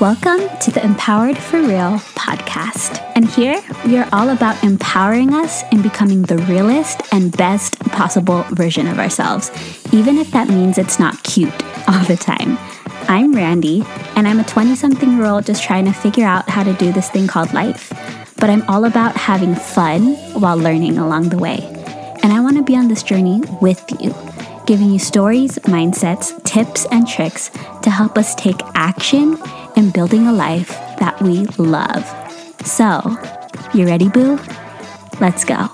Welcome 0.00 0.48
to 0.58 0.72
the 0.72 0.84
Empowered 0.84 1.38
for 1.38 1.62
Real 1.62 2.00
podcast. 2.16 3.00
And 3.14 3.28
here 3.30 3.62
we 3.86 3.96
are 3.96 4.08
all 4.12 4.30
about 4.30 4.62
empowering 4.64 5.32
us 5.32 5.62
in 5.70 5.82
becoming 5.82 6.22
the 6.22 6.38
realest 6.38 7.00
and 7.12 7.34
best 7.34 7.78
possible 7.78 8.42
version 8.50 8.88
of 8.88 8.98
ourselves, 8.98 9.52
even 9.92 10.18
if 10.18 10.32
that 10.32 10.48
means 10.48 10.78
it's 10.78 10.98
not 10.98 11.22
cute 11.22 11.54
all 11.88 12.04
the 12.06 12.16
time. 12.16 12.58
I'm 13.08 13.36
Randy, 13.36 13.84
and 14.16 14.26
I'm 14.26 14.40
a 14.40 14.44
20 14.44 14.74
something 14.74 15.16
year 15.16 15.26
old 15.26 15.46
just 15.46 15.62
trying 15.62 15.84
to 15.84 15.92
figure 15.92 16.26
out 16.26 16.48
how 16.50 16.64
to 16.64 16.72
do 16.72 16.92
this 16.92 17.08
thing 17.08 17.28
called 17.28 17.54
life. 17.54 17.92
But 18.38 18.50
I'm 18.50 18.68
all 18.68 18.86
about 18.86 19.16
having 19.16 19.54
fun 19.54 20.16
while 20.40 20.56
learning 20.56 20.98
along 20.98 21.28
the 21.28 21.38
way. 21.38 21.60
And 22.24 22.32
I 22.32 22.40
want 22.40 22.56
to 22.56 22.64
be 22.64 22.74
on 22.74 22.88
this 22.88 23.04
journey 23.04 23.42
with 23.60 23.84
you 24.00 24.12
giving 24.66 24.90
you 24.90 24.98
stories, 24.98 25.58
mindsets, 25.64 26.42
tips, 26.44 26.86
and 26.90 27.06
tricks 27.06 27.50
to 27.82 27.90
help 27.90 28.16
us 28.16 28.34
take 28.34 28.60
action 28.74 29.36
in 29.76 29.90
building 29.90 30.26
a 30.26 30.32
life 30.32 30.68
that 30.98 31.20
we 31.20 31.46
love. 31.58 32.04
So, 32.64 33.16
you 33.72 33.86
ready, 33.86 34.08
boo? 34.08 34.38
Let's 35.20 35.44
go. 35.44 35.68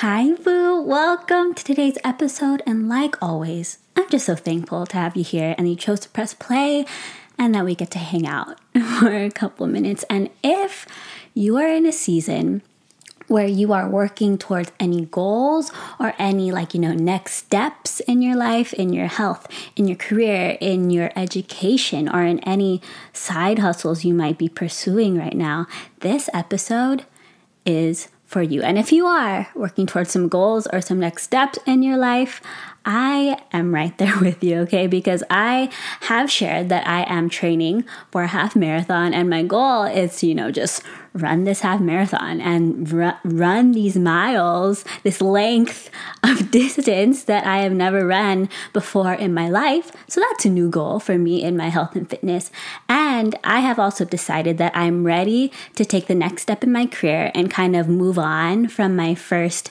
Hi, 0.00 0.32
boo. 0.42 0.82
Welcome 0.82 1.54
to 1.54 1.64
today's 1.64 1.98
episode. 2.04 2.62
And 2.66 2.88
like 2.88 3.16
always, 3.22 3.78
I'm 3.96 4.08
just 4.08 4.26
so 4.26 4.34
thankful 4.34 4.86
to 4.86 4.96
have 4.96 5.16
you 5.16 5.24
here 5.24 5.54
and 5.58 5.68
you 5.68 5.76
chose 5.76 6.00
to 6.00 6.08
press 6.08 6.32
play 6.32 6.86
and 7.38 7.54
that 7.54 7.64
we 7.64 7.74
get 7.74 7.90
to 7.92 7.98
hang 7.98 8.26
out 8.26 8.58
for 8.98 9.14
a 9.14 9.30
couple 9.30 9.66
minutes. 9.66 10.04
And 10.08 10.30
if 10.42 10.86
you 11.34 11.56
are 11.56 11.68
in 11.68 11.86
a 11.86 11.92
season 11.92 12.62
where 13.30 13.46
you 13.46 13.72
are 13.72 13.88
working 13.88 14.36
towards 14.36 14.72
any 14.80 15.06
goals 15.06 15.70
or 16.00 16.12
any 16.18 16.50
like 16.50 16.74
you 16.74 16.80
know 16.80 16.92
next 16.92 17.34
steps 17.34 18.00
in 18.00 18.20
your 18.20 18.34
life 18.34 18.72
in 18.74 18.92
your 18.92 19.06
health 19.06 19.46
in 19.76 19.86
your 19.86 19.96
career 19.96 20.58
in 20.60 20.90
your 20.90 21.10
education 21.14 22.08
or 22.08 22.24
in 22.24 22.40
any 22.40 22.82
side 23.12 23.60
hustles 23.60 24.04
you 24.04 24.12
might 24.12 24.36
be 24.36 24.48
pursuing 24.48 25.16
right 25.16 25.36
now 25.36 25.64
this 26.00 26.28
episode 26.34 27.04
is 27.64 28.08
for 28.30 28.42
you. 28.42 28.62
And 28.62 28.78
if 28.78 28.92
you 28.92 29.06
are 29.06 29.48
working 29.56 29.86
towards 29.86 30.12
some 30.12 30.28
goals 30.28 30.68
or 30.72 30.80
some 30.80 31.00
next 31.00 31.24
steps 31.24 31.58
in 31.66 31.82
your 31.82 31.96
life 31.96 32.40
I 32.84 33.40
am 33.52 33.74
right 33.74 33.96
there 33.98 34.18
with 34.20 34.42
you, 34.42 34.58
okay? 34.60 34.86
Because 34.86 35.22
I 35.30 35.70
have 36.02 36.30
shared 36.30 36.68
that 36.68 36.86
I 36.86 37.02
am 37.02 37.28
training 37.28 37.84
for 38.10 38.22
a 38.22 38.28
half 38.28 38.56
marathon, 38.56 39.14
and 39.14 39.28
my 39.28 39.42
goal 39.42 39.84
is 39.84 40.16
to, 40.18 40.26
you 40.26 40.34
know, 40.34 40.50
just 40.50 40.82
run 41.12 41.44
this 41.44 41.60
half 41.60 41.80
marathon 41.80 42.40
and 42.40 42.92
r- 42.92 43.18
run 43.24 43.72
these 43.72 43.96
miles, 43.96 44.84
this 45.02 45.20
length 45.20 45.90
of 46.22 46.50
distance 46.50 47.24
that 47.24 47.44
I 47.46 47.58
have 47.58 47.72
never 47.72 48.06
run 48.06 48.48
before 48.72 49.12
in 49.12 49.34
my 49.34 49.48
life. 49.48 49.90
So 50.08 50.20
that's 50.20 50.44
a 50.44 50.50
new 50.50 50.68
goal 50.68 51.00
for 51.00 51.18
me 51.18 51.42
in 51.42 51.56
my 51.56 51.68
health 51.68 51.96
and 51.96 52.08
fitness. 52.08 52.50
And 52.88 53.36
I 53.42 53.60
have 53.60 53.78
also 53.78 54.04
decided 54.04 54.58
that 54.58 54.76
I'm 54.76 55.04
ready 55.04 55.52
to 55.74 55.84
take 55.84 56.06
the 56.06 56.14
next 56.14 56.42
step 56.42 56.62
in 56.62 56.72
my 56.72 56.86
career 56.86 57.32
and 57.34 57.50
kind 57.50 57.74
of 57.74 57.88
move 57.88 58.18
on 58.18 58.68
from 58.68 58.94
my 58.94 59.14
first 59.14 59.70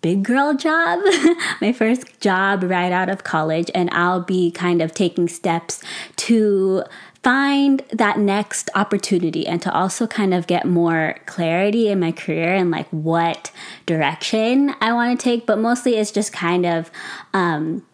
big 0.00 0.22
girl 0.22 0.54
job, 0.54 1.00
my 1.60 1.72
first 1.72 2.20
job 2.20 2.62
right 2.62 2.92
out 2.92 3.08
of 3.08 3.24
college, 3.24 3.70
and 3.74 3.90
I'll 3.92 4.22
be 4.22 4.50
kind 4.50 4.80
of 4.80 4.94
taking 4.94 5.28
steps 5.28 5.82
to 6.16 6.84
find 7.22 7.82
that 7.92 8.18
next 8.18 8.70
opportunity 8.74 9.46
and 9.46 9.60
to 9.60 9.72
also 9.72 10.06
kind 10.06 10.32
of 10.32 10.46
get 10.46 10.64
more 10.64 11.16
clarity 11.26 11.88
in 11.88 12.00
my 12.00 12.12
career 12.12 12.54
and 12.54 12.70
like 12.70 12.88
what 12.88 13.50
direction 13.84 14.74
I 14.80 14.92
want 14.92 15.18
to 15.18 15.22
take. 15.22 15.46
But 15.46 15.58
mostly 15.58 15.96
it's 15.96 16.10
just 16.10 16.32
kind 16.32 16.64
of 16.64 16.90
um, 17.34 17.84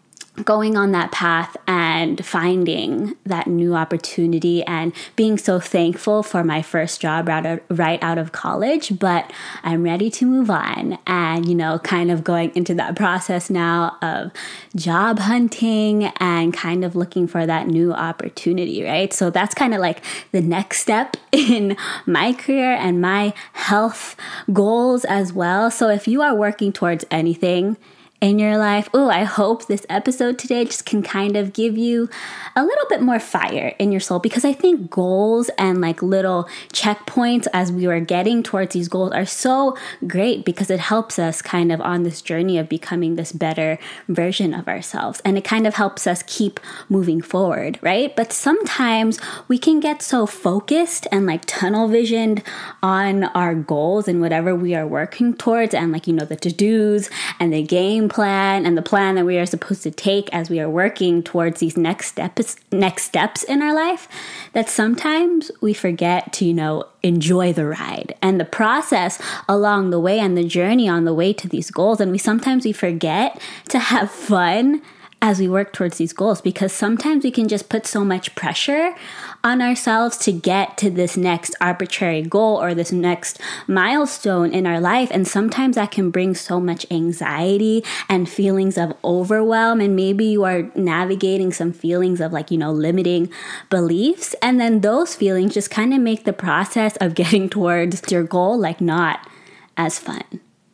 going 0.44 0.76
on 0.76 0.92
that 0.92 1.12
path 1.12 1.56
and 1.66 2.24
finding 2.24 3.16
that 3.24 3.46
new 3.46 3.74
opportunity 3.74 4.62
and 4.64 4.92
being 5.16 5.38
so 5.38 5.58
thankful 5.58 6.22
for 6.22 6.44
my 6.44 6.62
first 6.62 7.00
job 7.00 7.28
right 7.28 7.46
out, 7.46 7.62
right 7.70 8.02
out 8.02 8.18
of 8.18 8.32
college 8.32 8.98
but 8.98 9.32
i'm 9.62 9.82
ready 9.82 10.10
to 10.10 10.26
move 10.26 10.50
on. 10.50 10.98
And 11.06 11.48
you 11.48 11.54
know 11.54 11.78
kind 11.78 12.10
of 12.10 12.24
going 12.24 12.54
into 12.54 12.74
that 12.74 12.96
process 12.96 13.50
now 13.50 13.96
of 14.02 14.32
job 14.74 15.18
hunting 15.18 16.04
and 16.20 16.52
kind 16.52 16.84
of 16.84 16.96
looking 16.96 17.26
for 17.26 17.46
that 17.46 17.66
new 17.66 17.92
opportunity 17.92 18.82
right? 18.84 19.12
So 19.12 19.30
that's 19.30 19.54
kind 19.54 19.74
of 19.74 19.80
like 19.80 20.02
the 20.32 20.40
next 20.40 20.80
step 20.80 21.16
in 21.32 21.76
my 22.06 22.32
career 22.32 22.72
and 22.72 23.00
my 23.00 23.32
health 23.52 24.16
goals 24.52 25.04
as 25.04 25.32
well. 25.32 25.70
So 25.70 25.88
if 25.88 26.06
you 26.08 26.22
are 26.22 26.34
working 26.34 26.72
towards 26.72 27.04
anything 27.10 27.76
in 28.20 28.38
your 28.38 28.56
life. 28.56 28.88
Oh, 28.94 29.10
I 29.10 29.24
hope 29.24 29.66
this 29.66 29.84
episode 29.88 30.38
today 30.38 30.64
just 30.64 30.86
can 30.86 31.02
kind 31.02 31.36
of 31.36 31.52
give 31.52 31.76
you 31.76 32.08
a 32.54 32.64
little 32.64 32.86
bit 32.88 33.02
more 33.02 33.20
fire 33.20 33.74
in 33.78 33.92
your 33.92 34.00
soul 34.00 34.18
because 34.18 34.44
I 34.44 34.52
think 34.52 34.90
goals 34.90 35.50
and 35.58 35.80
like 35.80 36.02
little 36.02 36.48
checkpoints 36.72 37.46
as 37.52 37.70
we 37.70 37.86
are 37.86 38.00
getting 38.00 38.42
towards 38.42 38.72
these 38.72 38.88
goals 38.88 39.12
are 39.12 39.26
so 39.26 39.76
great 40.06 40.44
because 40.44 40.70
it 40.70 40.80
helps 40.80 41.18
us 41.18 41.42
kind 41.42 41.70
of 41.70 41.80
on 41.80 42.02
this 42.02 42.22
journey 42.22 42.58
of 42.58 42.68
becoming 42.68 43.16
this 43.16 43.32
better 43.32 43.78
version 44.08 44.54
of 44.54 44.66
ourselves 44.66 45.20
and 45.24 45.36
it 45.36 45.44
kind 45.44 45.66
of 45.66 45.74
helps 45.74 46.06
us 46.06 46.22
keep 46.26 46.58
moving 46.88 47.20
forward, 47.20 47.78
right? 47.82 48.16
But 48.16 48.32
sometimes 48.32 49.20
we 49.46 49.58
can 49.58 49.78
get 49.78 50.00
so 50.00 50.24
focused 50.26 51.06
and 51.12 51.26
like 51.26 51.44
tunnel 51.44 51.88
visioned 51.88 52.42
on 52.82 53.24
our 53.24 53.54
goals 53.54 54.08
and 54.08 54.20
whatever 54.20 54.54
we 54.54 54.74
are 54.74 54.86
working 54.86 55.34
towards 55.34 55.74
and 55.74 55.92
like, 55.92 56.06
you 56.06 56.14
know, 56.14 56.24
the 56.24 56.36
to 56.36 56.52
dos 56.52 57.10
and 57.38 57.52
the 57.52 57.62
game 57.62 58.08
plan 58.16 58.64
and 58.64 58.78
the 58.78 58.82
plan 58.82 59.14
that 59.14 59.26
we 59.26 59.36
are 59.36 59.44
supposed 59.44 59.82
to 59.82 59.90
take 59.90 60.32
as 60.32 60.48
we 60.48 60.58
are 60.58 60.70
working 60.70 61.22
towards 61.22 61.60
these 61.60 61.76
next 61.76 62.06
steps 62.06 62.56
next 62.72 63.02
steps 63.02 63.42
in 63.42 63.60
our 63.60 63.74
life 63.74 64.08
that 64.54 64.70
sometimes 64.70 65.50
we 65.60 65.74
forget 65.74 66.32
to 66.32 66.46
you 66.46 66.54
know 66.54 66.82
enjoy 67.06 67.52
the 67.52 67.66
ride 67.66 68.14
and 68.20 68.40
the 68.40 68.44
process 68.44 69.20
along 69.48 69.90
the 69.90 70.00
way 70.00 70.18
and 70.18 70.36
the 70.36 70.44
journey 70.44 70.88
on 70.88 71.04
the 71.04 71.14
way 71.14 71.32
to 71.32 71.48
these 71.48 71.70
goals. 71.70 72.00
And 72.00 72.10
we 72.10 72.18
sometimes 72.18 72.64
we 72.64 72.72
forget 72.72 73.40
to 73.68 73.78
have 73.78 74.10
fun 74.10 74.82
as 75.26 75.40
we 75.40 75.48
work 75.48 75.72
towards 75.72 75.98
these 75.98 76.12
goals 76.12 76.40
because 76.40 76.72
sometimes 76.72 77.24
we 77.24 77.32
can 77.32 77.48
just 77.48 77.68
put 77.68 77.84
so 77.84 78.04
much 78.04 78.32
pressure 78.36 78.94
on 79.42 79.60
ourselves 79.60 80.16
to 80.16 80.30
get 80.30 80.78
to 80.78 80.88
this 80.88 81.16
next 81.16 81.52
arbitrary 81.60 82.22
goal 82.22 82.62
or 82.62 82.74
this 82.74 82.92
next 82.92 83.40
milestone 83.66 84.52
in 84.52 84.68
our 84.68 84.78
life. 84.78 85.10
And 85.10 85.26
sometimes 85.26 85.74
that 85.74 85.90
can 85.90 86.12
bring 86.12 86.36
so 86.36 86.60
much 86.60 86.86
anxiety 86.92 87.84
and 88.08 88.28
feelings 88.28 88.78
of 88.78 88.94
overwhelm. 89.02 89.80
And 89.80 89.96
maybe 89.96 90.26
you 90.26 90.44
are 90.44 90.70
navigating 90.76 91.52
some 91.52 91.72
feelings 91.72 92.20
of 92.20 92.32
like, 92.32 92.52
you 92.52 92.58
know, 92.58 92.70
limiting 92.70 93.28
beliefs. 93.68 94.36
And 94.40 94.60
then 94.60 94.82
those 94.82 95.16
feelings 95.16 95.54
just 95.54 95.72
kind 95.72 95.92
of 95.92 96.00
make 96.00 96.22
the 96.22 96.32
process 96.32 96.94
of 96.98 97.14
getting 97.20 97.48
towards 97.48 98.00
your 98.12 98.22
goal 98.22 98.56
like 98.56 98.80
not 98.80 99.28
as 99.76 99.98
fun, 99.98 100.22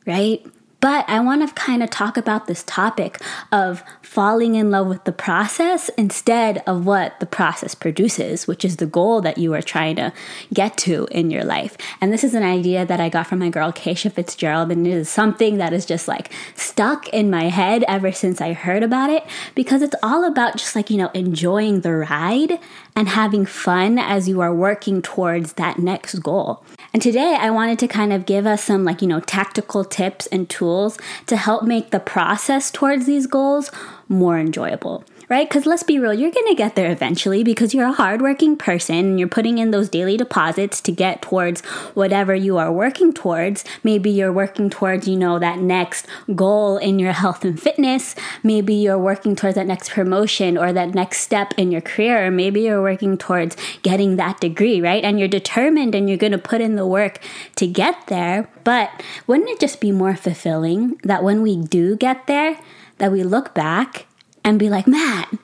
right? 0.06 0.44
But 0.82 1.08
I 1.08 1.20
want 1.20 1.48
to 1.48 1.54
kind 1.54 1.80
of 1.80 1.90
talk 1.90 2.16
about 2.16 2.48
this 2.48 2.64
topic 2.64 3.20
of 3.52 3.84
falling 4.02 4.56
in 4.56 4.72
love 4.72 4.88
with 4.88 5.04
the 5.04 5.12
process 5.12 5.88
instead 5.90 6.60
of 6.66 6.84
what 6.84 7.20
the 7.20 7.24
process 7.24 7.76
produces, 7.76 8.48
which 8.48 8.64
is 8.64 8.78
the 8.78 8.86
goal 8.86 9.20
that 9.20 9.38
you 9.38 9.54
are 9.54 9.62
trying 9.62 9.94
to 9.94 10.12
get 10.52 10.76
to 10.78 11.06
in 11.12 11.30
your 11.30 11.44
life. 11.44 11.78
And 12.00 12.12
this 12.12 12.24
is 12.24 12.34
an 12.34 12.42
idea 12.42 12.84
that 12.84 12.98
I 12.98 13.08
got 13.08 13.28
from 13.28 13.38
my 13.38 13.48
girl 13.48 13.70
Keisha 13.70 14.10
Fitzgerald, 14.10 14.72
and 14.72 14.84
it 14.84 14.90
is 14.90 15.08
something 15.08 15.58
that 15.58 15.72
is 15.72 15.86
just 15.86 16.08
like 16.08 16.32
stuck 16.56 17.08
in 17.10 17.30
my 17.30 17.44
head 17.44 17.84
ever 17.86 18.10
since 18.10 18.40
I 18.40 18.52
heard 18.52 18.82
about 18.82 19.08
it 19.08 19.24
because 19.54 19.82
it's 19.82 19.96
all 20.02 20.24
about 20.24 20.56
just 20.56 20.74
like, 20.74 20.90
you 20.90 20.96
know, 20.96 21.12
enjoying 21.14 21.82
the 21.82 21.94
ride 21.94 22.58
and 22.96 23.08
having 23.08 23.46
fun 23.46 24.00
as 24.00 24.28
you 24.28 24.40
are 24.40 24.52
working 24.52 25.00
towards 25.00 25.52
that 25.52 25.78
next 25.78 26.16
goal. 26.16 26.64
And 26.92 27.00
today 27.00 27.36
I 27.40 27.50
wanted 27.50 27.78
to 27.78 27.88
kind 27.88 28.12
of 28.12 28.26
give 28.26 28.46
us 28.46 28.62
some 28.62 28.84
like, 28.84 29.00
you 29.00 29.08
know, 29.08 29.20
tactical 29.20 29.82
tips 29.82 30.26
and 30.26 30.48
tools 30.48 30.98
to 31.26 31.36
help 31.36 31.64
make 31.64 31.90
the 31.90 32.00
process 32.00 32.70
towards 32.70 33.06
these 33.06 33.26
goals 33.26 33.70
more 34.08 34.38
enjoyable 34.38 35.04
right? 35.32 35.48
Because 35.48 35.64
let's 35.64 35.82
be 35.82 35.98
real, 35.98 36.12
you're 36.12 36.30
going 36.30 36.46
to 36.48 36.54
get 36.54 36.76
there 36.76 36.92
eventually 36.92 37.42
because 37.42 37.72
you're 37.72 37.88
a 37.88 37.92
hardworking 37.92 38.54
person 38.54 38.96
and 38.96 39.18
you're 39.18 39.26
putting 39.26 39.56
in 39.56 39.70
those 39.70 39.88
daily 39.88 40.18
deposits 40.18 40.78
to 40.82 40.92
get 40.92 41.22
towards 41.22 41.62
whatever 41.94 42.34
you 42.34 42.58
are 42.58 42.70
working 42.70 43.14
towards. 43.14 43.64
Maybe 43.82 44.10
you're 44.10 44.30
working 44.30 44.68
towards, 44.68 45.08
you 45.08 45.16
know, 45.16 45.38
that 45.38 45.58
next 45.58 46.06
goal 46.36 46.76
in 46.76 46.98
your 46.98 47.12
health 47.12 47.46
and 47.46 47.58
fitness. 47.58 48.14
Maybe 48.42 48.74
you're 48.74 48.98
working 48.98 49.34
towards 49.34 49.54
that 49.54 49.66
next 49.66 49.92
promotion 49.92 50.58
or 50.58 50.70
that 50.70 50.94
next 50.94 51.20
step 51.20 51.54
in 51.56 51.72
your 51.72 51.80
career. 51.80 52.26
Or 52.26 52.30
maybe 52.30 52.60
you're 52.60 52.82
working 52.82 53.16
towards 53.16 53.56
getting 53.82 54.16
that 54.16 54.38
degree, 54.38 54.82
right? 54.82 55.02
And 55.02 55.18
you're 55.18 55.28
determined 55.28 55.94
and 55.94 56.10
you're 56.10 56.18
going 56.18 56.32
to 56.32 56.38
put 56.38 56.60
in 56.60 56.76
the 56.76 56.86
work 56.86 57.20
to 57.56 57.66
get 57.66 58.08
there. 58.08 58.50
But 58.64 59.02
wouldn't 59.26 59.48
it 59.48 59.60
just 59.60 59.80
be 59.80 59.92
more 59.92 60.14
fulfilling 60.14 61.00
that 61.04 61.24
when 61.24 61.40
we 61.40 61.56
do 61.56 61.96
get 61.96 62.26
there, 62.26 62.60
that 62.98 63.10
we 63.10 63.22
look 63.22 63.54
back 63.54 64.04
and 64.44 64.58
be 64.58 64.68
like, 64.68 64.86
man, 64.86 65.38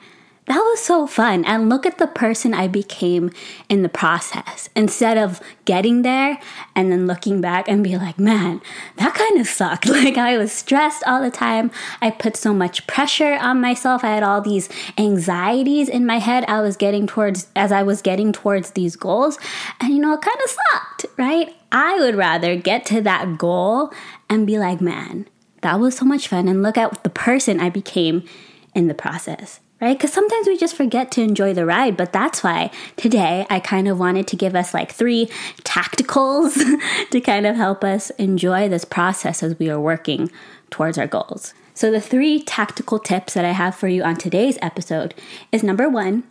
that 0.49 0.61
was 0.61 0.81
so 0.81 1.07
fun. 1.07 1.45
And 1.45 1.69
look 1.69 1.85
at 1.85 1.99
the 1.99 2.07
person 2.07 2.55
I 2.55 2.69
became 2.69 3.31
in 3.69 3.83
the 3.83 3.89
process. 3.91 4.71
Instead 4.75 5.19
of 5.19 5.43
getting 5.67 6.01
there 6.01 6.41
and 6.75 6.91
then 6.91 7.07
looking 7.07 7.43
back 7.43 7.69
and 7.69 7.85
be 7.85 7.99
like, 7.99 8.19
man, 8.19 8.63
that 8.97 9.15
kind 9.15 9.39
of 9.39 9.47
sucked. 9.47 9.87
Like 9.99 10.17
I 10.17 10.39
was 10.39 10.53
stressed 10.53 11.03
all 11.07 11.21
the 11.21 11.31
time. 11.31 11.71
I 12.01 12.11
put 12.11 12.37
so 12.37 12.55
much 12.55 12.87
pressure 12.87 13.35
on 13.35 13.61
myself. 13.61 14.05
I 14.05 14.15
had 14.15 14.23
all 14.23 14.41
these 14.41 14.69
anxieties 14.97 15.89
in 15.89 16.07
my 16.07 16.19
head 16.19 16.45
I 16.47 16.61
was 16.61 16.77
getting 16.77 17.07
towards 17.07 17.49
as 17.57 17.73
I 17.73 17.83
was 17.83 18.01
getting 18.01 18.33
towards 18.33 18.71
these 18.71 18.97
goals. 18.97 19.39
And 19.81 19.93
you 19.93 19.99
know, 19.99 20.15
it 20.15 20.23
kind 20.23 20.39
of 20.45 20.51
sucked, 20.51 21.07
right? 21.19 21.55
I 21.73 21.99
would 21.99 22.15
rather 22.15 22.57
get 22.57 22.87
to 22.87 23.03
that 23.03 23.37
goal 23.37 23.93
and 24.31 24.47
be 24.47 24.59
like, 24.59 24.81
man, 24.81 25.29
that 25.63 25.81
was 25.81 25.97
so 25.97 26.05
much 26.05 26.29
fun. 26.29 26.49
And 26.49 26.63
look 26.63 26.79
at 26.79 27.03
the 27.03 27.11
person 27.11 27.61
I 27.61 27.71
became 27.71 28.23
in 28.79 28.87
the 28.87 28.95
process 28.95 29.61
right? 29.81 29.97
Because 29.97 30.13
sometimes 30.13 30.47
we 30.47 30.57
just 30.57 30.77
forget 30.77 31.11
to 31.13 31.23
enjoy 31.23 31.55
the 31.55 31.67
ride, 31.67 31.97
but 31.97 32.13
that's 32.13 32.43
why 32.43 32.71
today 32.97 33.47
I 33.49 33.61
kind 33.61 33.89
of 33.89 33.99
wanted 33.99 34.27
to 34.29 34.37
give 34.37 34.55
us 34.55 34.75
like 34.75 34.93
three 34.93 35.27
tacticals 35.63 36.61
to 37.11 37.21
kind 37.21 37.47
of 37.47 37.57
help 37.57 37.85
us 37.85 38.11
enjoy 38.11 38.69
this 38.69 38.85
process 38.85 39.43
as 39.43 39.59
we 39.59 39.71
are 39.71 39.81
working 39.81 40.31
towards 40.71 40.99
our 40.99 41.07
goals. 41.07 41.55
So, 41.75 41.93
the 41.93 42.01
three 42.01 42.43
tactical 42.43 42.99
tips 42.99 43.35
that 43.35 43.45
I 43.45 43.53
have 43.53 43.75
for 43.75 43.87
you 43.87 44.03
on 44.03 44.17
today's 44.17 44.59
episode 44.61 45.15
is 45.53 45.63
number 45.63 45.89
one, 45.89 46.25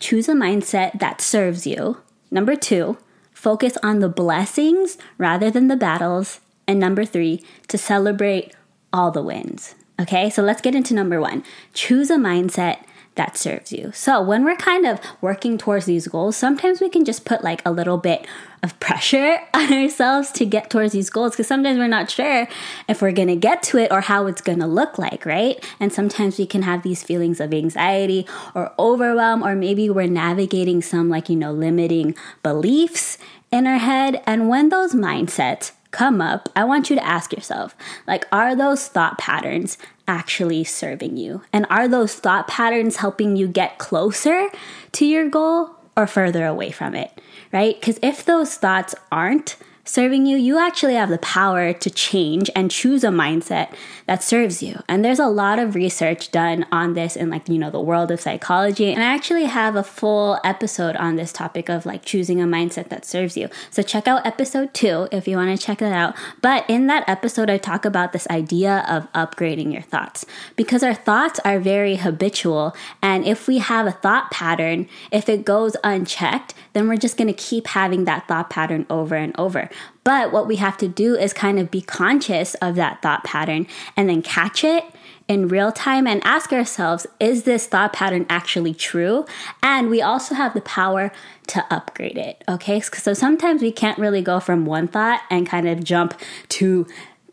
choose 0.00 0.30
a 0.30 0.32
mindset 0.32 0.98
that 0.98 1.20
serves 1.20 1.66
you. 1.66 1.98
Number 2.30 2.56
two, 2.56 2.96
focus 3.34 3.76
on 3.82 3.98
the 3.98 4.08
blessings 4.08 4.96
rather 5.18 5.50
than 5.50 5.68
the 5.68 5.76
battles. 5.76 6.40
And 6.66 6.80
number 6.80 7.04
three, 7.04 7.44
to 7.68 7.76
celebrate 7.76 8.54
all 8.94 9.10
the 9.10 9.22
wins. 9.22 9.74
Okay, 10.00 10.28
so 10.28 10.42
let's 10.42 10.60
get 10.60 10.74
into 10.74 10.94
number 10.94 11.20
one. 11.20 11.44
Choose 11.72 12.10
a 12.10 12.16
mindset 12.16 12.84
that 13.14 13.36
serves 13.36 13.72
you. 13.72 13.92
So, 13.94 14.20
when 14.20 14.44
we're 14.44 14.56
kind 14.56 14.86
of 14.86 14.98
working 15.20 15.56
towards 15.56 15.86
these 15.86 16.08
goals, 16.08 16.36
sometimes 16.36 16.80
we 16.80 16.88
can 16.88 17.04
just 17.04 17.24
put 17.24 17.44
like 17.44 17.62
a 17.64 17.70
little 17.70 17.96
bit 17.96 18.26
of 18.62 18.78
pressure 18.80 19.38
on 19.54 19.72
ourselves 19.72 20.32
to 20.32 20.44
get 20.44 20.68
towards 20.68 20.92
these 20.92 21.10
goals 21.10 21.32
because 21.32 21.46
sometimes 21.46 21.78
we're 21.78 21.86
not 21.86 22.10
sure 22.10 22.48
if 22.88 23.00
we're 23.00 23.12
going 23.12 23.28
to 23.28 23.36
get 23.36 23.62
to 23.64 23.78
it 23.78 23.92
or 23.92 24.00
how 24.00 24.26
it's 24.26 24.40
going 24.40 24.58
to 24.58 24.66
look 24.66 24.98
like, 24.98 25.24
right? 25.24 25.64
And 25.78 25.92
sometimes 25.92 26.38
we 26.38 26.46
can 26.46 26.62
have 26.62 26.82
these 26.82 27.02
feelings 27.02 27.40
of 27.40 27.54
anxiety 27.54 28.26
or 28.54 28.72
overwhelm, 28.78 29.44
or 29.44 29.54
maybe 29.54 29.88
we're 29.88 30.08
navigating 30.08 30.82
some 30.82 31.08
like, 31.08 31.28
you 31.28 31.36
know, 31.36 31.52
limiting 31.52 32.16
beliefs 32.42 33.18
in 33.52 33.68
our 33.68 33.78
head. 33.78 34.22
And 34.26 34.48
when 34.48 34.70
those 34.70 34.94
mindsets 34.94 35.70
come 35.94 36.20
up, 36.20 36.48
I 36.56 36.64
want 36.64 36.90
you 36.90 36.96
to 36.96 37.06
ask 37.06 37.32
yourself 37.32 37.76
like, 38.06 38.26
are 38.32 38.56
those 38.56 38.88
thought 38.88 39.16
patterns 39.16 39.78
actually 40.08 40.64
serving 40.64 41.16
you? 41.16 41.42
And 41.52 41.66
are 41.70 41.86
those 41.86 42.14
thought 42.16 42.48
patterns 42.48 42.96
helping 42.96 43.36
you 43.36 43.46
get 43.46 43.78
closer 43.78 44.48
to 44.92 45.06
your 45.06 45.28
goal 45.28 45.70
or 45.96 46.08
further 46.08 46.44
away 46.46 46.72
from 46.72 46.96
it? 46.96 47.12
Right? 47.52 47.80
Because 47.80 48.00
if 48.02 48.24
those 48.24 48.56
thoughts 48.56 48.96
aren't, 49.12 49.56
serving 49.84 50.26
you, 50.26 50.36
you 50.36 50.58
actually 50.58 50.94
have 50.94 51.10
the 51.10 51.18
power 51.18 51.72
to 51.72 51.90
change 51.90 52.50
and 52.56 52.70
choose 52.70 53.04
a 53.04 53.08
mindset 53.08 53.74
that 54.06 54.22
serves 54.22 54.62
you. 54.62 54.82
And 54.88 55.04
there's 55.04 55.18
a 55.18 55.26
lot 55.26 55.58
of 55.58 55.74
research 55.74 56.30
done 56.30 56.66
on 56.72 56.94
this 56.94 57.16
in 57.16 57.30
like, 57.30 57.48
you 57.48 57.58
know, 57.58 57.70
the 57.70 57.80
world 57.80 58.10
of 58.10 58.20
psychology. 58.20 58.92
And 58.92 59.02
I 59.02 59.14
actually 59.14 59.44
have 59.44 59.76
a 59.76 59.82
full 59.82 60.40
episode 60.42 60.96
on 60.96 61.16
this 61.16 61.32
topic 61.32 61.68
of 61.68 61.84
like 61.84 62.04
choosing 62.04 62.40
a 62.40 62.46
mindset 62.46 62.88
that 62.88 63.04
serves 63.04 63.36
you. 63.36 63.48
So 63.70 63.82
check 63.82 64.08
out 64.08 64.26
episode 64.26 64.72
2 64.74 65.08
if 65.12 65.28
you 65.28 65.36
want 65.36 65.58
to 65.58 65.66
check 65.66 65.78
that 65.78 65.92
out. 65.92 66.16
But 66.40 66.68
in 66.68 66.86
that 66.86 67.08
episode 67.08 67.50
I 67.50 67.58
talk 67.58 67.84
about 67.84 68.12
this 68.12 68.26
idea 68.28 68.84
of 68.88 69.10
upgrading 69.12 69.72
your 69.72 69.82
thoughts 69.82 70.24
because 70.56 70.82
our 70.82 70.94
thoughts 70.94 71.38
are 71.44 71.58
very 71.58 71.96
habitual 71.96 72.74
and 73.02 73.24
if 73.24 73.46
we 73.46 73.58
have 73.58 73.86
a 73.86 73.92
thought 73.92 74.30
pattern, 74.30 74.88
if 75.10 75.28
it 75.28 75.44
goes 75.44 75.76
unchecked, 75.84 76.54
then 76.72 76.88
we're 76.88 76.96
just 76.96 77.16
going 77.16 77.28
to 77.28 77.34
keep 77.34 77.66
having 77.68 78.04
that 78.04 78.26
thought 78.28 78.50
pattern 78.50 78.86
over 78.90 79.14
and 79.14 79.38
over. 79.38 79.68
But 80.02 80.32
what 80.32 80.46
we 80.46 80.56
have 80.56 80.76
to 80.78 80.88
do 80.88 81.14
is 81.14 81.32
kind 81.32 81.58
of 81.58 81.70
be 81.70 81.80
conscious 81.80 82.54
of 82.56 82.74
that 82.76 83.02
thought 83.02 83.24
pattern 83.24 83.66
and 83.96 84.08
then 84.08 84.22
catch 84.22 84.64
it 84.64 84.84
in 85.26 85.48
real 85.48 85.72
time 85.72 86.06
and 86.06 86.22
ask 86.24 86.52
ourselves, 86.52 87.06
is 87.18 87.44
this 87.44 87.66
thought 87.66 87.92
pattern 87.94 88.26
actually 88.28 88.74
true? 88.74 89.24
And 89.62 89.88
we 89.88 90.02
also 90.02 90.34
have 90.34 90.52
the 90.52 90.60
power 90.60 91.12
to 91.48 91.64
upgrade 91.70 92.18
it, 92.18 92.44
okay? 92.48 92.80
So 92.80 93.14
sometimes 93.14 93.62
we 93.62 93.72
can't 93.72 93.98
really 93.98 94.20
go 94.20 94.40
from 94.40 94.66
one 94.66 94.88
thought 94.88 95.22
and 95.30 95.46
kind 95.46 95.66
of 95.66 95.82
jump 95.82 96.14
to 96.50 96.86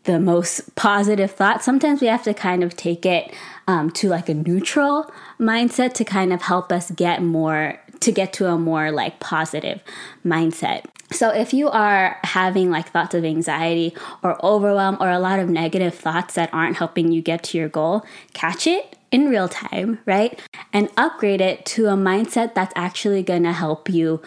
the 0.04 0.18
most 0.18 0.74
positive 0.74 1.30
thought. 1.30 1.62
Sometimes 1.62 2.00
we 2.00 2.06
have 2.08 2.24
to 2.24 2.34
kind 2.34 2.64
of 2.64 2.76
take 2.76 3.06
it 3.06 3.32
um, 3.68 3.90
to 3.92 4.08
like 4.08 4.28
a 4.28 4.34
neutral 4.34 5.10
mindset 5.38 5.92
to 5.94 6.04
kind 6.04 6.32
of 6.32 6.42
help 6.42 6.72
us 6.72 6.90
get 6.90 7.22
more 7.22 7.78
to 8.02 8.12
get 8.12 8.32
to 8.34 8.46
a 8.46 8.58
more 8.58 8.90
like 8.90 9.20
positive 9.20 9.80
mindset. 10.24 10.84
So, 11.10 11.30
if 11.30 11.52
you 11.52 11.68
are 11.68 12.18
having 12.24 12.70
like 12.70 12.88
thoughts 12.88 13.14
of 13.14 13.24
anxiety 13.24 13.94
or 14.22 14.42
overwhelm 14.44 14.96
or 15.00 15.10
a 15.10 15.18
lot 15.18 15.38
of 15.38 15.48
negative 15.48 15.94
thoughts 15.94 16.34
that 16.34 16.52
aren't 16.52 16.76
helping 16.76 17.12
you 17.12 17.20
get 17.20 17.42
to 17.44 17.58
your 17.58 17.68
goal, 17.68 18.04
catch 18.32 18.66
it 18.66 18.96
in 19.10 19.28
real 19.28 19.48
time, 19.48 19.98
right? 20.06 20.40
And 20.72 20.88
upgrade 20.96 21.42
it 21.42 21.66
to 21.66 21.86
a 21.86 21.94
mindset 21.94 22.54
that's 22.54 22.72
actually 22.74 23.22
gonna 23.22 23.52
help 23.52 23.90
you 23.90 24.22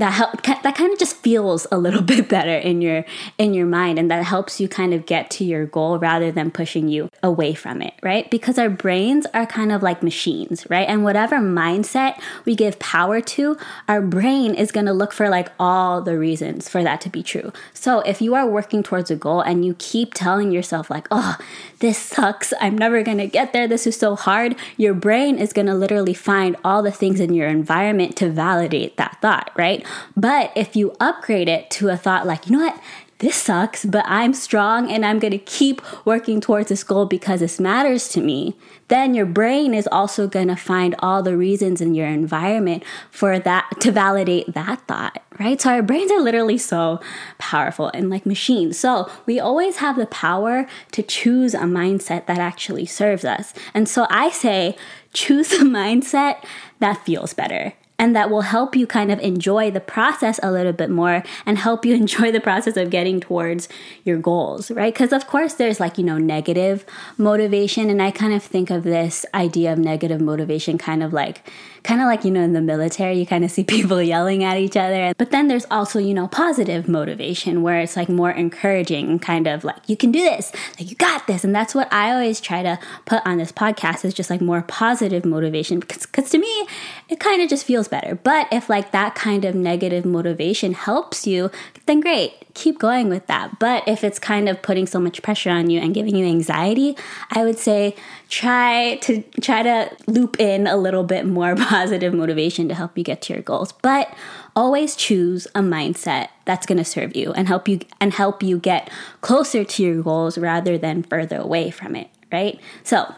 that 0.00 0.12
help 0.12 0.42
that 0.42 0.74
kind 0.74 0.92
of 0.92 0.98
just 0.98 1.16
feels 1.16 1.66
a 1.70 1.78
little 1.78 2.02
bit 2.12 2.28
better 2.28 2.56
in 2.56 2.80
your 2.80 3.04
in 3.38 3.54
your 3.54 3.66
mind 3.66 3.98
and 3.98 4.10
that 4.10 4.24
helps 4.24 4.60
you 4.60 4.68
kind 4.68 4.92
of 4.92 5.06
get 5.06 5.30
to 5.30 5.44
your 5.44 5.66
goal 5.66 5.98
rather 5.98 6.32
than 6.32 6.50
pushing 6.50 6.88
you 6.88 7.08
away 7.22 7.54
from 7.54 7.80
it 7.82 7.94
right? 8.02 8.30
Because 8.30 8.58
our 8.58 8.70
brains 8.70 9.26
are 9.32 9.46
kind 9.46 9.70
of 9.70 9.82
like 9.82 10.02
machines 10.02 10.66
right? 10.68 10.88
And 10.88 11.04
whatever 11.04 11.36
mindset 11.36 12.20
we 12.44 12.56
give 12.56 12.78
power 12.78 13.20
to 13.20 13.56
our 13.88 14.00
brain 14.00 14.54
is 14.54 14.72
going 14.72 14.86
to 14.86 14.92
look 14.92 15.12
for 15.12 15.28
like 15.28 15.52
all 15.60 16.02
the 16.02 16.18
reasons 16.18 16.68
for 16.68 16.82
that 16.82 17.00
to 17.02 17.10
be 17.10 17.22
true. 17.22 17.52
So 17.74 18.00
if 18.00 18.20
you 18.20 18.34
are 18.34 18.48
working 18.48 18.82
towards 18.82 19.10
a 19.10 19.16
goal 19.16 19.40
and 19.40 19.64
you 19.64 19.76
keep 19.78 20.14
telling 20.14 20.50
yourself 20.50 20.90
like 20.90 21.06
oh 21.10 21.36
this 21.80 21.98
sucks. 21.98 22.52
I'm 22.60 22.76
never 22.76 23.02
going 23.02 23.18
to 23.18 23.26
get 23.26 23.54
there. 23.54 23.66
This 23.66 23.86
is 23.86 23.96
so 23.96 24.16
hard 24.16 24.56
your 24.76 24.94
brain 24.94 25.38
is 25.38 25.52
going 25.52 25.66
to 25.66 25.74
literally 25.74 26.14
find 26.14 26.56
all 26.64 26.82
the 26.82 26.90
things 26.90 27.20
in 27.20 27.34
your 27.34 27.48
environment 27.48 28.16
to 28.16 28.30
validate 28.30 28.96
that 28.96 29.18
thought 29.20 29.50
right 29.56 29.84
but 30.16 30.52
if 30.56 30.76
you 30.76 30.94
upgrade 31.00 31.48
it 31.48 31.70
to 31.72 31.88
a 31.88 31.96
thought 31.96 32.26
like, 32.26 32.46
you 32.46 32.56
know 32.56 32.64
what? 32.64 32.80
This 33.20 33.36
sucks, 33.36 33.84
but 33.84 34.02
I'm 34.08 34.32
strong 34.32 34.90
and 34.90 35.04
I'm 35.04 35.18
going 35.18 35.32
to 35.32 35.38
keep 35.38 35.82
working 36.06 36.40
towards 36.40 36.70
this 36.70 36.82
goal 36.82 37.04
because 37.04 37.40
this 37.40 37.60
matters 37.60 38.08
to 38.08 38.20
me. 38.22 38.56
Then 38.88 39.12
your 39.12 39.26
brain 39.26 39.74
is 39.74 39.86
also 39.92 40.26
going 40.26 40.48
to 40.48 40.56
find 40.56 40.94
all 41.00 41.22
the 41.22 41.36
reasons 41.36 41.82
in 41.82 41.94
your 41.94 42.06
environment 42.06 42.82
for 43.10 43.38
that 43.38 43.68
to 43.80 43.92
validate 43.92 44.54
that 44.54 44.88
thought, 44.88 45.22
right? 45.38 45.60
So 45.60 45.68
our 45.68 45.82
brains 45.82 46.10
are 46.10 46.22
literally 46.22 46.56
so 46.56 46.98
powerful 47.36 47.90
and 47.92 48.08
like 48.08 48.24
machines. 48.24 48.78
So 48.78 49.10
we 49.26 49.38
always 49.38 49.76
have 49.76 49.96
the 49.96 50.06
power 50.06 50.66
to 50.92 51.02
choose 51.02 51.52
a 51.52 51.64
mindset 51.64 52.24
that 52.24 52.38
actually 52.38 52.86
serves 52.86 53.26
us. 53.26 53.52
And 53.74 53.86
so 53.86 54.06
I 54.08 54.30
say, 54.30 54.78
choose 55.12 55.52
a 55.52 55.58
mindset 55.58 56.42
that 56.78 57.04
feels 57.04 57.34
better 57.34 57.74
and 58.00 58.16
that 58.16 58.30
will 58.30 58.40
help 58.40 58.74
you 58.74 58.86
kind 58.86 59.12
of 59.12 59.20
enjoy 59.20 59.70
the 59.70 59.78
process 59.78 60.40
a 60.42 60.50
little 60.50 60.72
bit 60.72 60.88
more 60.88 61.22
and 61.44 61.58
help 61.58 61.84
you 61.84 61.94
enjoy 62.04 62.32
the 62.32 62.40
process 62.40 62.78
of 62.78 62.88
getting 62.88 63.20
towards 63.20 63.68
your 64.04 64.16
goals, 64.16 64.70
right? 64.70 64.94
Because, 64.94 65.12
of 65.12 65.26
course, 65.26 65.54
there's 65.54 65.78
like, 65.78 65.98
you 65.98 66.04
know, 66.04 66.16
negative 66.16 66.86
motivation. 67.18 67.90
And 67.90 68.00
I 68.00 68.10
kind 68.10 68.32
of 68.32 68.42
think 68.42 68.70
of 68.70 68.84
this 68.84 69.26
idea 69.34 69.74
of 69.74 69.78
negative 69.78 70.18
motivation 70.18 70.78
kind 70.78 71.02
of 71.02 71.12
like 71.12 71.46
kind 71.82 72.00
of 72.00 72.06
like, 72.06 72.24
you 72.24 72.30
know, 72.30 72.42
in 72.42 72.52
the 72.52 72.60
military, 72.60 73.18
you 73.18 73.26
kind 73.26 73.44
of 73.44 73.50
see 73.50 73.64
people 73.76 74.00
yelling 74.02 74.44
at 74.44 74.56
each 74.56 74.76
other. 74.76 75.12
But 75.18 75.30
then 75.30 75.48
there's 75.48 75.66
also, 75.70 75.98
you 75.98 76.14
know, 76.14 76.28
positive 76.28 76.88
motivation 76.88 77.62
where 77.62 77.80
it's 77.80 77.96
like 77.96 78.08
more 78.08 78.30
encouraging 78.30 79.18
kind 79.18 79.46
of 79.46 79.64
like, 79.64 79.88
you 79.88 79.96
can 79.96 80.10
do 80.10 80.20
this, 80.20 80.52
like, 80.78 80.90
you 80.90 80.96
got 80.96 81.26
this. 81.26 81.44
And 81.44 81.54
that's 81.54 81.74
what 81.74 81.92
I 81.92 82.12
always 82.12 82.40
try 82.40 82.62
to 82.62 82.78
put 83.04 83.24
on 83.26 83.36
this 83.38 83.52
podcast 83.52 84.04
is 84.04 84.14
just 84.14 84.30
like 84.30 84.40
more 84.40 84.62
positive 84.62 85.24
motivation 85.24 85.80
because, 85.80 86.06
because 86.06 86.30
to 86.30 86.38
me, 86.38 86.66
it 87.10 87.20
kind 87.20 87.42
of 87.42 87.48
just 87.50 87.64
feels 87.64 87.88
better. 87.88 88.14
But 88.14 88.48
if 88.52 88.68
like 88.68 88.92
that 88.92 89.14
kind 89.14 89.44
of 89.44 89.54
negative 89.54 90.04
motivation 90.04 90.72
helps 90.72 91.26
you, 91.26 91.50
then 91.86 92.00
great 92.00 92.40
keep 92.54 92.78
going 92.78 93.08
with 93.08 93.26
that. 93.26 93.58
But 93.58 93.86
if 93.86 94.04
it's 94.04 94.18
kind 94.18 94.48
of 94.48 94.60
putting 94.62 94.86
so 94.86 94.98
much 95.00 95.22
pressure 95.22 95.50
on 95.50 95.70
you 95.70 95.80
and 95.80 95.94
giving 95.94 96.16
you 96.16 96.26
anxiety, 96.26 96.96
I 97.30 97.44
would 97.44 97.58
say 97.58 97.96
try 98.28 98.96
to 99.02 99.22
try 99.40 99.62
to 99.62 99.90
loop 100.06 100.38
in 100.38 100.66
a 100.66 100.76
little 100.76 101.04
bit 101.04 101.26
more 101.26 101.56
positive 101.56 102.12
motivation 102.14 102.68
to 102.68 102.74
help 102.74 102.96
you 102.96 103.04
get 103.04 103.22
to 103.22 103.32
your 103.34 103.42
goals. 103.42 103.72
But 103.72 104.14
always 104.54 104.96
choose 104.96 105.46
a 105.54 105.60
mindset 105.60 106.28
that's 106.44 106.66
going 106.66 106.78
to 106.78 106.84
serve 106.84 107.16
you 107.16 107.32
and 107.32 107.48
help 107.48 107.68
you 107.68 107.80
and 108.00 108.12
help 108.12 108.42
you 108.42 108.58
get 108.58 108.90
closer 109.20 109.64
to 109.64 109.82
your 109.82 110.02
goals 110.02 110.36
rather 110.36 110.76
than 110.76 111.02
further 111.02 111.36
away 111.36 111.70
from 111.70 111.96
it, 111.96 112.08
right? 112.32 112.60
So, 112.82 113.14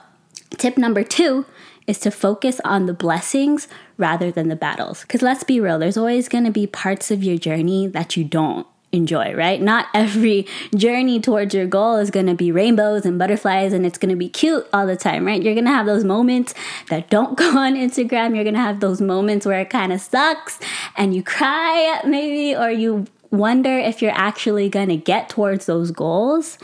tip 0.58 0.76
number 0.76 1.02
2 1.02 1.44
is 1.86 1.98
to 2.00 2.10
focus 2.10 2.60
on 2.64 2.86
the 2.86 2.94
blessings 2.94 3.68
rather 3.98 4.30
than 4.30 4.48
the 4.48 4.56
battles. 4.56 5.02
Because 5.02 5.22
let's 5.22 5.44
be 5.44 5.60
real, 5.60 5.78
there's 5.78 5.96
always 5.96 6.28
going 6.28 6.44
to 6.44 6.50
be 6.50 6.66
parts 6.66 7.10
of 7.10 7.22
your 7.22 7.38
journey 7.38 7.86
that 7.88 8.16
you 8.16 8.24
don't 8.24 8.66
enjoy, 8.92 9.34
right? 9.34 9.60
Not 9.60 9.86
every 9.94 10.46
journey 10.76 11.18
towards 11.18 11.54
your 11.54 11.66
goal 11.66 11.96
is 11.96 12.10
going 12.10 12.26
to 12.26 12.34
be 12.34 12.52
rainbows 12.52 13.06
and 13.06 13.18
butterflies 13.18 13.72
and 13.72 13.86
it's 13.86 13.98
going 13.98 14.10
to 14.10 14.16
be 14.16 14.28
cute 14.28 14.66
all 14.72 14.86
the 14.86 14.96
time, 14.96 15.26
right? 15.26 15.42
You're 15.42 15.54
going 15.54 15.64
to 15.64 15.70
have 15.70 15.86
those 15.86 16.04
moments 16.04 16.54
that 16.90 17.08
don't 17.08 17.36
go 17.38 17.58
on 17.58 17.74
Instagram. 17.74 18.34
You're 18.34 18.44
going 18.44 18.54
to 18.54 18.60
have 18.60 18.80
those 18.80 19.00
moments 19.00 19.46
where 19.46 19.60
it 19.60 19.70
kind 19.70 19.92
of 19.92 20.00
sucks 20.00 20.60
and 20.96 21.14
you 21.14 21.22
cry 21.22 22.02
maybe 22.04 22.54
or 22.54 22.70
you 22.70 23.06
wonder 23.30 23.78
if 23.78 24.02
you're 24.02 24.12
actually 24.12 24.68
going 24.68 24.88
to 24.88 24.96
get 24.96 25.30
towards 25.30 25.64
those 25.64 25.90
goals. 25.90 26.58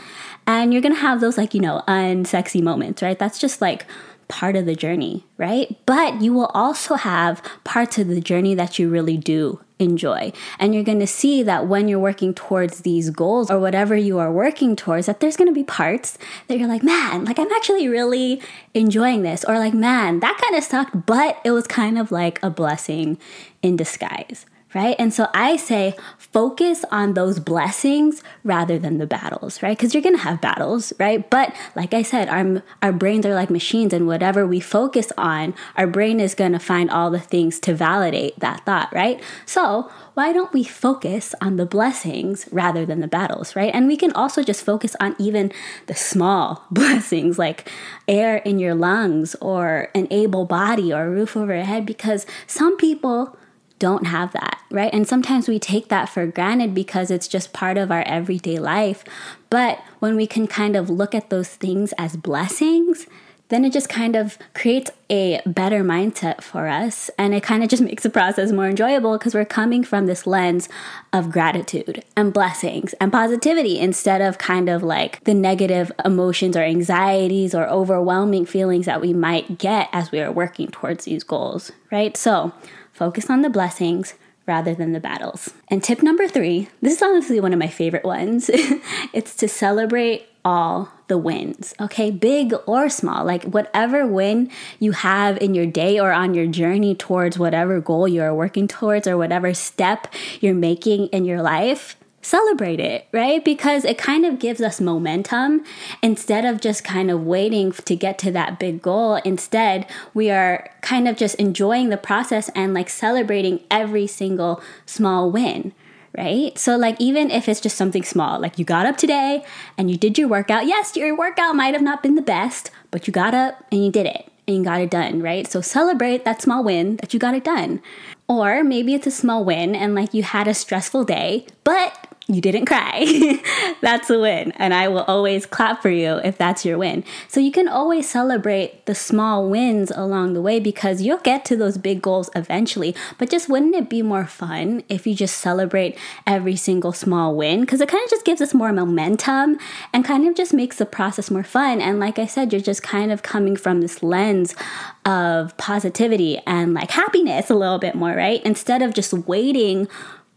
And 0.45 0.71
you're 0.71 0.81
going 0.81 0.95
to 0.95 1.01
have 1.01 1.21
those 1.21 1.37
like, 1.37 1.53
you 1.53 1.61
know, 1.61 1.83
unsexy 1.87 2.61
moments, 2.61 3.01
right? 3.01 3.17
That's 3.17 3.37
just 3.39 3.61
like 3.61 3.85
part 4.29 4.55
of 4.55 4.65
the 4.65 4.75
journey, 4.75 5.25
right? 5.37 5.75
But 5.85 6.21
you 6.21 6.33
will 6.33 6.51
also 6.53 6.95
have 6.95 7.41
parts 7.65 7.97
of 7.97 8.07
the 8.07 8.21
journey 8.21 8.55
that 8.55 8.79
you 8.79 8.87
really 8.87 9.17
do 9.17 9.59
enjoy. 9.79 10.31
And 10.59 10.73
you're 10.73 10.83
going 10.83 10.99
to 10.99 11.07
see 11.07 11.41
that 11.43 11.67
when 11.67 11.87
you're 11.87 11.99
working 11.99 12.33
towards 12.33 12.81
these 12.81 13.09
goals 13.09 13.49
or 13.49 13.59
whatever 13.59 13.95
you 13.95 14.19
are 14.19 14.31
working 14.31 14.75
towards, 14.75 15.07
that 15.07 15.19
there's 15.19 15.35
going 15.35 15.47
to 15.47 15.53
be 15.53 15.63
parts 15.63 16.17
that 16.47 16.59
you're 16.59 16.67
like, 16.67 16.83
man, 16.83 17.25
like 17.25 17.39
I'm 17.39 17.51
actually 17.51 17.87
really 17.87 18.41
enjoying 18.73 19.23
this. 19.23 19.43
Or 19.43 19.57
like, 19.57 19.73
man, 19.73 20.19
that 20.19 20.39
kind 20.41 20.55
of 20.55 20.63
sucked, 20.63 21.05
but 21.05 21.39
it 21.43 21.51
was 21.51 21.65
kind 21.65 21.97
of 21.97 22.11
like 22.11 22.39
a 22.43 22.49
blessing 22.49 23.17
in 23.61 23.75
disguise 23.75 24.45
right? 24.73 24.95
And 24.99 25.13
so 25.13 25.27
I 25.33 25.55
say 25.55 25.95
focus 26.17 26.85
on 26.91 27.13
those 27.13 27.39
blessings 27.39 28.21
rather 28.43 28.77
than 28.77 28.97
the 28.99 29.07
battles, 29.07 29.63
right? 29.63 29.77
Because 29.77 29.93
you're 29.93 30.03
gonna 30.03 30.19
have 30.19 30.41
battles, 30.41 30.93
right? 30.99 31.27
But 31.29 31.55
like 31.75 31.93
I 31.93 32.03
said, 32.03 32.29
our 32.29 32.61
our 32.81 32.91
brains 32.91 33.25
are 33.25 33.33
like 33.33 33.49
machines, 33.49 33.93
and 33.93 34.05
whatever 34.05 34.45
we 34.45 34.59
focus 34.59 35.11
on, 35.17 35.55
our 35.75 35.87
brain 35.87 36.19
is 36.19 36.35
gonna 36.35 36.59
find 36.59 36.89
all 36.89 37.09
the 37.09 37.19
things 37.19 37.59
to 37.61 37.73
validate 37.73 38.39
that 38.39 38.65
thought, 38.65 38.93
right? 38.93 39.21
So 39.45 39.89
why 40.13 40.33
don't 40.33 40.53
we 40.53 40.63
focus 40.63 41.33
on 41.41 41.55
the 41.55 41.65
blessings 41.65 42.47
rather 42.51 42.85
than 42.85 42.99
the 42.99 43.07
battles, 43.07 43.55
right? 43.55 43.73
And 43.73 43.87
we 43.87 43.97
can 43.97 44.11
also 44.11 44.43
just 44.43 44.63
focus 44.63 44.95
on 44.99 45.15
even 45.17 45.51
the 45.87 45.95
small 45.95 46.65
blessings 46.71 47.39
like 47.39 47.71
air 48.07 48.37
in 48.37 48.59
your 48.59 48.75
lungs 48.75 49.35
or 49.41 49.89
an 49.95 50.07
able 50.11 50.45
body 50.45 50.93
or 50.93 51.05
a 51.05 51.09
roof 51.09 51.35
over 51.35 51.55
your 51.55 51.63
head 51.63 51.85
because 51.85 52.25
some 52.47 52.77
people 52.77 53.37
don't 53.79 54.07
have 54.07 54.33
that, 54.33 54.59
right? 54.69 54.93
And 54.93 55.07
sometimes 55.07 55.47
we 55.47 55.57
take 55.57 55.87
that 55.87 56.09
for 56.09 56.27
granted 56.27 56.75
because 56.75 57.09
it's 57.09 57.27
just 57.27 57.53
part 57.53 57.77
of 57.77 57.91
our 57.91 58.03
everyday 58.03 58.59
life. 58.59 59.03
But 59.49 59.81
when 59.99 60.15
we 60.15 60.27
can 60.27 60.47
kind 60.47 60.75
of 60.75 60.89
look 60.89 61.15
at 61.15 61.29
those 61.29 61.49
things 61.49 61.93
as 61.97 62.15
blessings, 62.15 63.07
then 63.49 63.65
it 63.65 63.73
just 63.73 63.89
kind 63.89 64.15
of 64.15 64.37
creates 64.53 64.91
a 65.09 65.41
better 65.45 65.83
mindset 65.83 66.41
for 66.41 66.67
us. 66.67 67.09
And 67.17 67.33
it 67.33 67.41
kind 67.41 67.63
of 67.63 67.69
just 67.69 67.81
makes 67.89 68.03
the 68.03 68.09
process 68.09 68.51
more 68.51 68.67
enjoyable 68.67 69.17
because 69.17 69.33
we're 69.33 69.45
coming 69.45 69.83
from 69.83 70.05
this 70.05 70.25
lens 70.25 70.69
of 71.11 71.31
gratitude 71.31 72.03
and 72.15 72.31
blessings 72.31 72.93
and 73.01 73.11
positivity 73.11 73.79
instead 73.79 74.21
of 74.21 74.37
kind 74.37 74.69
of 74.69 74.83
like 74.83 75.23
the 75.23 75.33
negative 75.33 75.91
emotions 76.05 76.55
or 76.55 76.61
anxieties 76.61 77.53
or 77.53 77.67
overwhelming 77.67 78.45
feelings 78.45 78.85
that 78.85 79.01
we 79.01 79.13
might 79.13 79.57
get 79.57 79.89
as 79.91 80.11
we 80.11 80.19
are 80.19 80.31
working 80.31 80.67
towards 80.67 81.05
these 81.05 81.23
goals, 81.23 81.71
right? 81.91 82.15
So, 82.15 82.53
Focus 82.99 83.29
on 83.29 83.43
the 83.43 83.49
blessings 83.49 84.15
rather 84.45 84.75
than 84.75 84.91
the 84.91 84.99
battles. 84.99 85.53
And 85.69 85.81
tip 85.81 86.03
number 86.03 86.27
three 86.27 86.67
this 86.81 86.97
is 86.97 87.01
honestly 87.01 87.39
one 87.39 87.53
of 87.53 87.59
my 87.59 87.69
favorite 87.69 88.03
ones 88.03 88.49
it's 89.13 89.37
to 89.37 89.47
celebrate 89.47 90.27
all 90.43 90.91
the 91.07 91.17
wins, 91.17 91.73
okay? 91.79 92.11
Big 92.11 92.53
or 92.67 92.89
small, 92.89 93.23
like 93.23 93.45
whatever 93.45 94.05
win 94.05 94.51
you 94.79 94.91
have 94.91 95.37
in 95.37 95.55
your 95.55 95.65
day 95.65 95.97
or 95.97 96.11
on 96.11 96.33
your 96.33 96.47
journey 96.47 96.93
towards 96.93 97.39
whatever 97.39 97.79
goal 97.79 98.05
you're 98.05 98.35
working 98.35 98.67
towards 98.67 99.07
or 99.07 99.17
whatever 99.17 99.53
step 99.53 100.13
you're 100.41 100.53
making 100.53 101.07
in 101.07 101.23
your 101.23 101.41
life, 101.41 101.95
celebrate 102.21 102.79
it, 102.79 103.07
right? 103.11 103.43
Because 103.43 103.85
it 103.85 103.97
kind 103.97 104.25
of 104.25 104.39
gives 104.39 104.61
us 104.61 104.81
momentum 104.81 105.63
instead 106.01 106.45
of 106.45 106.61
just 106.61 106.83
kind 106.83 107.09
of 107.09 107.23
waiting 107.23 107.71
to 107.71 107.95
get 107.95 108.17
to 108.19 108.31
that 108.31 108.59
big 108.59 108.81
goal. 108.81 109.15
Instead, 109.25 109.85
we 110.13 110.29
are 110.29 110.69
kind 110.81 111.07
of 111.07 111.17
just 111.17 111.35
enjoying 111.35 111.89
the 111.89 111.97
process 111.97 112.49
and 112.49 112.73
like 112.73 112.89
celebrating 112.89 113.61
every 113.71 114.07
single 114.07 114.61
small 114.85 115.31
win. 115.31 115.73
Right? 116.17 116.57
So, 116.57 116.75
like, 116.75 116.99
even 116.99 117.29
if 117.29 117.47
it's 117.47 117.61
just 117.61 117.77
something 117.77 118.03
small, 118.03 118.39
like 118.39 118.57
you 118.57 118.65
got 118.65 118.87
up 118.87 118.97
today 118.97 119.45
and 119.77 119.91
you 119.91 119.95
did 119.95 120.17
your 120.17 120.27
workout. 120.27 120.65
Yes, 120.65 120.97
your 120.97 121.15
workout 121.15 121.55
might 121.55 121.75
have 121.75 121.83
not 121.83 122.01
been 122.01 122.15
the 122.15 122.21
best, 122.23 122.71
but 122.89 123.05
you 123.05 123.13
got 123.13 123.35
up 123.35 123.63
and 123.71 123.85
you 123.85 123.91
did 123.91 124.07
it 124.07 124.29
and 124.47 124.57
you 124.57 124.63
got 124.63 124.81
it 124.81 124.89
done, 124.89 125.21
right? 125.21 125.47
So, 125.47 125.61
celebrate 125.61 126.25
that 126.25 126.41
small 126.41 126.63
win 126.63 126.97
that 126.97 127.13
you 127.13 127.19
got 127.19 127.35
it 127.35 127.43
done. 127.43 127.79
Or 128.27 128.63
maybe 128.63 128.95
it's 128.95 129.07
a 129.07 129.11
small 129.11 129.45
win 129.45 129.75
and 129.75 129.93
like 129.93 130.13
you 130.13 130.23
had 130.23 130.47
a 130.47 130.53
stressful 130.53 131.03
day, 131.05 131.45
but 131.63 132.08
you 132.29 132.41
didn't 132.41 132.67
cry. 132.67 133.39
that's 133.81 134.09
a 134.09 134.19
win. 134.19 134.51
And 134.57 134.71
I 134.71 134.87
will 134.87 135.03
always 135.03 135.47
clap 135.47 135.81
for 135.81 135.89
you 135.89 136.17
if 136.23 136.37
that's 136.37 136.63
your 136.63 136.77
win. 136.77 137.03
So 137.27 137.39
you 137.39 137.51
can 137.51 137.67
always 137.67 138.07
celebrate 138.07 138.85
the 138.85 138.93
small 138.93 139.49
wins 139.49 139.89
along 139.89 140.33
the 140.33 140.41
way 140.41 140.59
because 140.59 141.01
you'll 141.01 141.17
get 141.17 141.43
to 141.45 141.55
those 141.55 141.79
big 141.79 142.03
goals 142.03 142.29
eventually. 142.35 142.95
But 143.17 143.31
just 143.31 143.49
wouldn't 143.49 143.75
it 143.75 143.89
be 143.89 144.03
more 144.03 144.27
fun 144.27 144.83
if 144.89 145.07
you 145.07 145.15
just 145.15 145.39
celebrate 145.39 145.97
every 146.27 146.55
single 146.55 146.93
small 146.93 147.35
win? 147.35 147.61
Because 147.61 147.81
it 147.81 147.89
kind 147.89 148.03
of 148.03 148.11
just 148.11 148.25
gives 148.25 148.41
us 148.41 148.53
more 148.53 148.71
momentum 148.71 149.57
and 149.91 150.05
kind 150.05 150.27
of 150.27 150.35
just 150.35 150.53
makes 150.53 150.77
the 150.77 150.85
process 150.85 151.31
more 151.31 151.43
fun. 151.43 151.81
And 151.81 151.99
like 151.99 152.19
I 152.19 152.27
said, 152.27 152.53
you're 152.53 152.61
just 152.61 152.83
kind 152.83 153.11
of 153.11 153.23
coming 153.23 153.55
from 153.55 153.81
this 153.81 154.03
lens 154.03 154.55
of 155.03 155.57
positivity 155.57 156.37
and 156.45 156.75
like 156.75 156.91
happiness 156.91 157.49
a 157.49 157.55
little 157.55 157.79
bit 157.79 157.95
more, 157.95 158.13
right? 158.13 158.43
Instead 158.45 158.83
of 158.83 158.93
just 158.93 159.13
waiting 159.13 159.87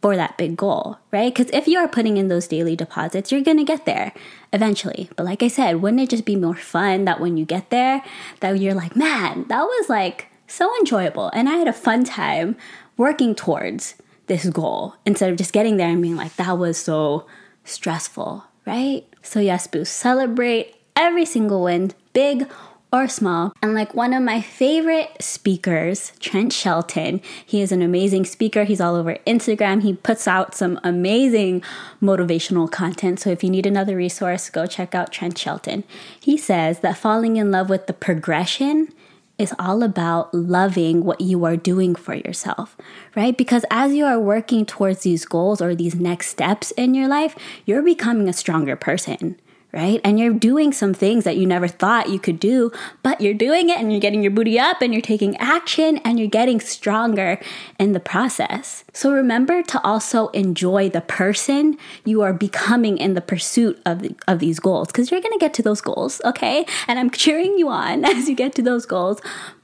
for 0.03 0.17
that 0.17 0.37
big 0.37 0.57
goal, 0.57 0.99
right? 1.13 1.33
Because 1.33 1.51
if 1.53 1.69
you 1.69 1.79
are 1.79 1.89
putting 1.89 2.17
in 2.17 2.29
those 2.29 2.49
daily 2.49 2.75
deposits, 2.75 3.31
you're 3.31 3.41
gonna 3.41 3.65
get 3.65 3.87
there 3.87 4.13
eventually. 4.53 5.09
But 5.17 5.25
like 5.25 5.43
I 5.43 5.49
said, 5.49 5.81
wouldn't 5.81 6.03
it 6.03 6.11
just 6.11 6.25
be 6.25 6.37
more 6.37 6.57
fun 6.57 7.05
that 7.05 7.21
when 7.21 7.37
you 7.37 7.45
get 7.45 7.71
there, 7.71 8.03
that 8.41 8.59
you're 8.59 8.75
like, 8.75 8.97
man, 8.97 9.47
that 9.49 9.63
was 9.63 9.89
like 9.89 10.27
so 10.49 10.77
enjoyable. 10.79 11.31
And 11.33 11.49
I 11.49 11.55
had 11.55 11.69
a 11.69 11.73
fun 11.73 12.05
time 12.05 12.57
working 12.97 13.35
towards 13.35 13.95
this 14.27 14.49
goal 14.49 14.97
instead 15.07 15.31
of 15.31 15.39
just 15.39 15.53
getting 15.53 15.77
there 15.77 15.89
and 15.89 16.03
being 16.03 16.17
like, 16.17 16.35
that 16.37 16.59
was 16.59 16.77
so 16.79 17.27
stressful, 17.65 18.45
right? 18.67 19.07
So, 19.23 19.39
yes, 19.39 19.67
boo, 19.67 19.85
celebrate 19.85 20.75
every 20.97 21.25
single 21.25 21.63
win, 21.63 21.93
big 22.13 22.49
or 22.93 23.09
small. 23.09 23.55
And 23.63 23.75
like 23.75 23.95
one 23.95 24.13
of 24.13 24.23
my 24.23 24.41
favorite 24.41 25.17
speakers, 25.21 26.13
Trent 26.21 26.53
Shelton, 26.53 27.23
he 27.45 27.63
is 27.63 27.73
an 27.73 27.81
amazing 27.81 28.27
speaker. 28.27 28.65
He's 28.65 28.81
all 28.81 28.97
over 28.97 29.17
Instagram. 29.27 29.83
He 29.83 29.95
puts 29.95 30.29
out 30.29 30.55
some 30.55 30.79
amazing 30.85 31.63
motivational 32.03 32.71
content. 32.71 33.19
So 33.19 33.31
if 33.31 33.43
you 33.43 33.49
need 33.49 33.67
another 33.67 33.97
resource, 33.97 34.51
go 34.51 34.67
check 34.67 34.95
out 34.95 35.11
Trent 35.11 35.39
Shelton. 35.39 35.85
He 36.21 36.37
says 36.37 36.81
that 36.81 36.99
falling 36.99 37.37
in 37.37 37.51
love 37.51 37.71
with 37.71 37.87
the 37.87 37.95
progression 37.95 38.93
is 39.39 39.55
all 39.59 39.83
about 39.83 40.33
loving 40.35 41.05
what 41.05 41.21
you 41.21 41.45
are 41.45 41.57
doing 41.57 41.95
for 41.95 42.15
yourself, 42.15 42.77
right? 43.17 43.37
Because 43.37 43.65
as 43.71 43.95
you 43.95 44.05
are 44.05 44.21
working 44.21 44.67
towards 44.67 45.03
these 45.03 45.25
goals 45.25 45.63
or 45.63 45.75
these 45.75 45.95
next 45.95 46.29
steps 46.29 46.71
in 46.73 46.95
your 46.95 47.09
life, 47.09 47.35
you're 47.65 47.83
becoming 47.83 48.29
a 48.29 48.35
stronger 48.35 48.77
person 48.77 49.41
right? 49.73 50.01
And 50.05 50.21
you're 50.21 50.35
doing 50.35 50.73
some 50.73 50.93
things 50.93 51.25
that 51.25 51.37
you 51.37 51.47
never 51.47 51.67
thought 51.67 52.11
you 52.11 52.19
could 52.19 52.39
do, 52.39 52.71
but 53.03 53.21
you're 53.21 53.33
doing 53.33 53.71
it 53.71 53.79
and 53.79 53.91
you're 53.91 54.01
getting 54.01 54.23
your 54.23 54.31
booty 54.31 54.59
up 54.59 54.83
and 54.83 54.93
you're 54.93 55.01
taking 55.01 55.37
action 55.39 55.97
and 55.99 56.19
you're 56.19 56.29
getting 56.29 56.61
stronger 56.61 57.41
in 57.79 57.93
the 57.93 58.01
process. 58.01 58.85
So 58.93 59.13
remember 59.13 59.63
to 59.63 59.83
also 59.83 60.29
enjoy 60.29 60.91
the 60.91 61.01
person 61.01 61.79
you 62.05 62.21
are 62.21 62.35
becoming 62.35 62.99
in 62.99 63.15
the 63.15 63.23
pursuit 63.23 63.81
of, 63.87 64.05
of 64.29 64.41
these 64.41 64.61
goals 64.61 64.89
because 64.89 65.11
you're 65.11 65.23
going 65.23 65.33
to 65.33 65.39
get 65.39 65.55
to 65.55 65.63
those 65.63 65.81
goals, 65.81 66.21
okay? 66.25 66.67
And 66.87 66.99
I'm 66.99 67.11
cheering 67.23 67.57
you 67.57 67.71
on 67.71 68.05
as 68.05 68.29
you 68.29 68.35
get 68.35 68.55
to 68.57 68.63
those 68.63 68.85
goals. 68.85 69.21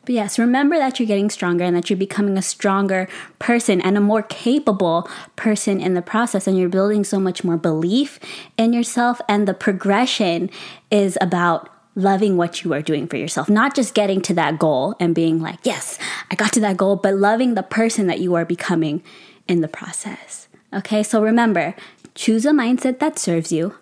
But 0.08 0.14
yes, 0.14 0.38
remember 0.38 0.78
that 0.78 0.98
you're 0.98 1.06
getting 1.06 1.28
stronger 1.28 1.64
and 1.64 1.76
that 1.76 1.90
you're 1.90 1.98
becoming 1.98 2.38
a 2.38 2.42
stronger 2.42 3.10
person 3.38 3.82
and 3.82 3.94
a 3.94 4.00
more 4.00 4.22
capable 4.22 5.06
person 5.36 5.82
in 5.82 5.92
the 5.92 6.00
process. 6.00 6.46
And 6.46 6.56
you're 6.56 6.70
building 6.70 7.04
so 7.04 7.20
much 7.20 7.44
more 7.44 7.58
belief 7.58 8.18
in 8.56 8.72
yourself. 8.72 9.20
And 9.28 9.46
the 9.46 9.52
progression 9.52 10.48
is 10.90 11.18
about 11.20 11.68
loving 11.94 12.38
what 12.38 12.64
you 12.64 12.72
are 12.72 12.80
doing 12.80 13.06
for 13.06 13.18
yourself, 13.18 13.50
not 13.50 13.74
just 13.74 13.92
getting 13.92 14.22
to 14.22 14.32
that 14.32 14.58
goal 14.58 14.94
and 14.98 15.14
being 15.14 15.42
like, 15.42 15.58
yes, 15.64 15.98
I 16.30 16.36
got 16.36 16.54
to 16.54 16.60
that 16.60 16.78
goal, 16.78 16.96
but 16.96 17.14
loving 17.14 17.52
the 17.52 17.62
person 17.62 18.06
that 18.06 18.18
you 18.18 18.34
are 18.34 18.46
becoming 18.46 19.02
in 19.46 19.60
the 19.60 19.68
process. 19.68 20.48
Okay, 20.72 21.02
so 21.02 21.22
remember, 21.22 21.74
choose 22.14 22.46
a 22.46 22.52
mindset 22.52 22.98
that 23.00 23.18
serves 23.18 23.52
you, 23.52 23.74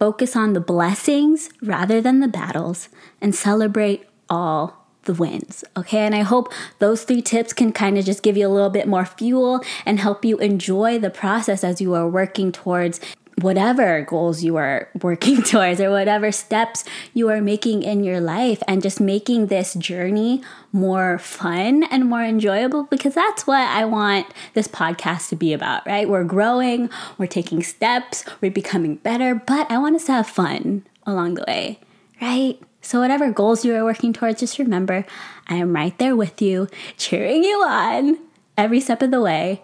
focus 0.00 0.34
on 0.34 0.52
the 0.52 0.60
blessings 0.60 1.48
rather 1.62 2.00
than 2.00 2.18
the 2.18 2.26
battles, 2.26 2.88
and 3.20 3.36
celebrate 3.36 4.08
all 4.28 4.79
the 5.04 5.14
wins. 5.14 5.64
Okay. 5.76 5.98
And 5.98 6.14
I 6.14 6.22
hope 6.22 6.52
those 6.78 7.04
three 7.04 7.22
tips 7.22 7.52
can 7.52 7.72
kind 7.72 7.98
of 7.98 8.04
just 8.04 8.22
give 8.22 8.36
you 8.36 8.46
a 8.46 8.50
little 8.50 8.70
bit 8.70 8.86
more 8.86 9.04
fuel 9.04 9.62
and 9.86 9.98
help 9.98 10.24
you 10.24 10.38
enjoy 10.38 10.98
the 10.98 11.10
process 11.10 11.64
as 11.64 11.80
you 11.80 11.94
are 11.94 12.08
working 12.08 12.52
towards 12.52 13.00
whatever 13.42 14.02
goals 14.02 14.42
you 14.42 14.56
are 14.56 14.88
working 15.02 15.42
towards 15.42 15.80
or 15.80 15.90
whatever 15.90 16.30
steps 16.30 16.84
you 17.14 17.28
are 17.28 17.40
making 17.40 17.82
in 17.82 18.04
your 18.04 18.20
life 18.20 18.62
and 18.68 18.82
just 18.82 19.00
making 19.00 19.46
this 19.46 19.74
journey 19.74 20.42
more 20.72 21.18
fun 21.18 21.82
and 21.84 22.08
more 22.08 22.22
enjoyable 22.22 22.84
because 22.84 23.14
that's 23.14 23.46
what 23.46 23.66
I 23.68 23.84
want 23.84 24.26
this 24.54 24.68
podcast 24.68 25.28
to 25.30 25.36
be 25.36 25.52
about, 25.52 25.86
right? 25.86 26.08
We're 26.08 26.24
growing, 26.24 26.90
we're 27.18 27.26
taking 27.26 27.62
steps, 27.62 28.24
we're 28.40 28.50
becoming 28.50 28.96
better, 28.96 29.34
but 29.34 29.70
I 29.70 29.78
want 29.78 29.96
us 29.96 30.04
to 30.04 30.12
have 30.12 30.26
fun 30.26 30.86
along 31.06 31.34
the 31.34 31.44
way, 31.46 31.80
right? 32.20 32.60
So, 32.82 33.00
whatever 33.00 33.30
goals 33.30 33.64
you 33.64 33.74
are 33.74 33.84
working 33.84 34.12
towards, 34.12 34.40
just 34.40 34.58
remember 34.58 35.04
I 35.48 35.56
am 35.56 35.74
right 35.74 35.96
there 35.98 36.16
with 36.16 36.40
you, 36.40 36.68
cheering 36.96 37.44
you 37.44 37.62
on 37.62 38.18
every 38.56 38.80
step 38.80 39.02
of 39.02 39.10
the 39.10 39.20
way, 39.20 39.62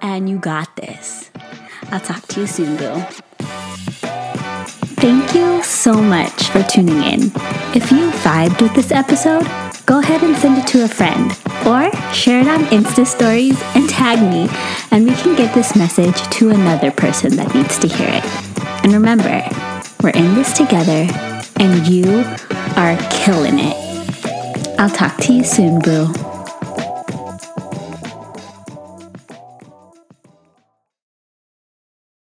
and 0.00 0.28
you 0.28 0.38
got 0.38 0.74
this. 0.76 1.30
I'll 1.90 2.00
talk 2.00 2.26
to 2.28 2.40
you 2.40 2.46
soon, 2.46 2.76
Boo. 2.76 3.04
Thank 4.96 5.34
you 5.34 5.62
so 5.62 5.92
much 5.92 6.48
for 6.48 6.62
tuning 6.62 7.02
in. 7.02 7.20
If 7.74 7.92
you 7.92 8.10
vibed 8.24 8.62
with 8.62 8.74
this 8.74 8.90
episode, 8.90 9.46
go 9.84 9.98
ahead 10.00 10.22
and 10.22 10.34
send 10.36 10.56
it 10.58 10.66
to 10.68 10.84
a 10.84 10.88
friend 10.88 11.30
or 11.66 11.90
share 12.12 12.40
it 12.40 12.48
on 12.48 12.64
Insta 12.66 13.06
stories 13.06 13.60
and 13.74 13.88
tag 13.88 14.18
me, 14.20 14.48
and 14.90 15.06
we 15.06 15.14
can 15.16 15.36
get 15.36 15.54
this 15.54 15.76
message 15.76 16.20
to 16.30 16.48
another 16.50 16.90
person 16.90 17.36
that 17.36 17.54
needs 17.54 17.78
to 17.78 17.88
hear 17.88 18.08
it. 18.08 18.24
And 18.82 18.92
remember, 18.94 19.42
we're 20.02 20.10
in 20.10 20.34
this 20.34 20.52
together, 20.54 21.06
and 21.56 21.86
you 21.86 22.24
are 22.76 22.96
killing 23.10 23.58
it. 23.58 23.76
I'll 24.78 24.90
talk 24.90 25.16
to 25.18 25.32
you 25.32 25.44
soon, 25.44 25.78
boo. 25.80 26.33